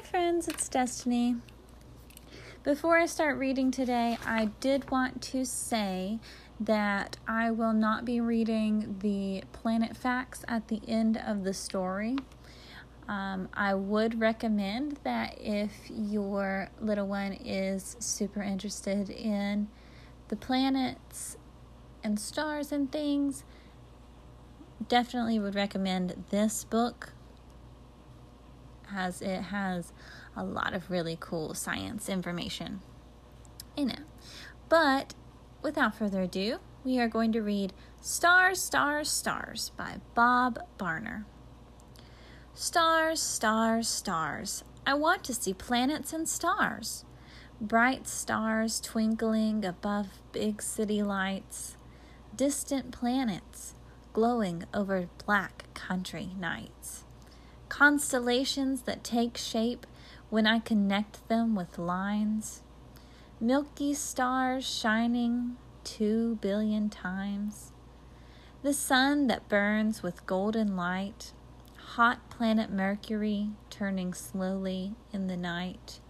[0.00, 1.36] friends, it's Destiny.
[2.62, 6.18] Before I start reading today, I did want to say
[6.58, 12.16] that I will not be reading the planet facts at the end of the story.
[13.08, 19.68] Um, I would recommend that if your little one is super interested in
[20.28, 21.36] the planets
[22.02, 23.44] and stars and things,
[24.88, 27.12] definitely would recommend this book
[28.94, 29.92] as it has
[30.36, 32.80] a lot of really cool science information
[33.76, 34.00] in it.
[34.68, 35.14] But
[35.62, 41.24] without further ado, we are going to read Stars, Stars, Stars by Bob Barner.
[42.54, 44.64] Stars, stars, stars.
[44.86, 47.04] I want to see planets and stars.
[47.60, 51.76] Bright stars twinkling above big city lights.
[52.34, 53.74] Distant planets
[54.12, 57.04] glowing over black country nights.
[57.70, 59.86] Constellations that take shape
[60.28, 62.62] when I connect them with lines.
[63.40, 67.70] Milky stars shining two billion times.
[68.62, 71.32] The sun that burns with golden light.
[71.94, 76.00] Hot planet Mercury turning slowly in the night.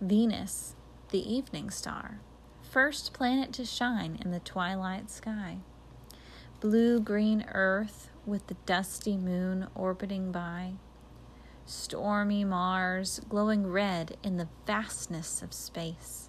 [0.00, 0.74] Venus,
[1.10, 2.20] the evening star,
[2.62, 5.58] first planet to shine in the twilight sky.
[6.58, 10.72] Blue green Earth with the dusty moon orbiting by.
[11.66, 16.28] Stormy Mars glowing red in the vastness of space,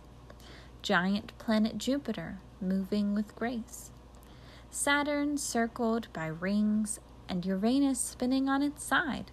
[0.82, 3.92] giant planet Jupiter moving with grace,
[4.70, 9.32] Saturn circled by rings and Uranus spinning on its side,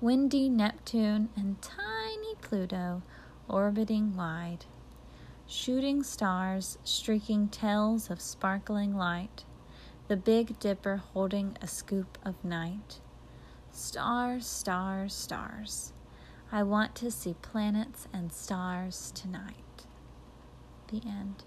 [0.00, 3.02] windy Neptune and tiny Pluto
[3.48, 4.64] orbiting wide,
[5.46, 9.44] shooting stars streaking tails of sparkling light,
[10.08, 13.00] the Big Dipper holding a scoop of night
[13.70, 15.92] Stars, stars, stars.
[16.50, 19.84] I want to see planets and stars tonight.
[20.90, 21.44] The end.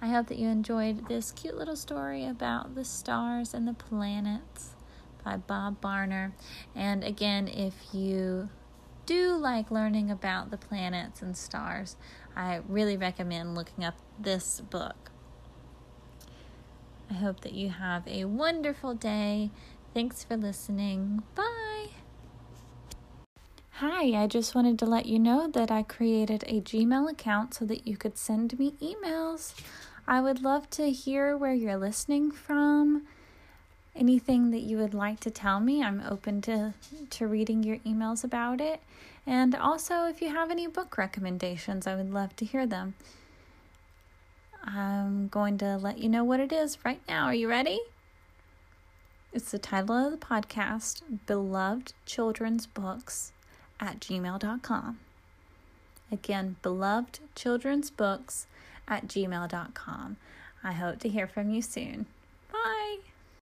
[0.00, 4.76] I hope that you enjoyed this cute little story about the stars and the planets
[5.24, 6.32] by Bob Barner.
[6.76, 8.50] And again, if you
[9.04, 11.96] do like learning about the planets and stars,
[12.36, 15.10] I really recommend looking up this book.
[17.10, 19.50] I hope that you have a wonderful day.
[19.94, 21.22] Thanks for listening.
[21.34, 21.88] Bye.
[23.80, 27.64] Hi, I just wanted to let you know that I created a Gmail account so
[27.64, 29.54] that you could send me emails.
[30.06, 33.06] I would love to hear where you're listening from.
[33.94, 36.74] Anything that you would like to tell me, I'm open to,
[37.10, 38.80] to reading your emails about it.
[39.26, 42.94] And also, if you have any book recommendations, I would love to hear them.
[44.70, 47.24] I'm going to let you know what it is right now.
[47.24, 47.80] Are you ready?
[49.32, 53.32] It's the title of the podcast, Beloved Children's Books
[53.80, 54.98] at gmail.com.
[56.12, 58.46] Again, beloved children's books
[58.86, 60.16] at gmail.com.
[60.62, 62.06] I hope to hear from you soon.